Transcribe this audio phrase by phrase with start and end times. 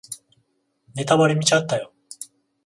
[0.95, 1.93] ネタバレ見ちゃったよ